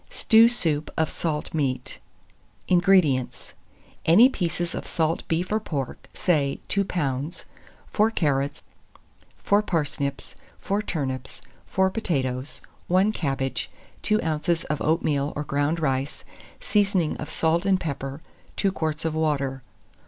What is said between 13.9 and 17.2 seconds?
2 oz. of oatmeal or ground rice, seasoning